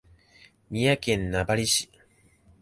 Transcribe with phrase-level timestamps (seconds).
[0.71, 1.91] 三重県名張市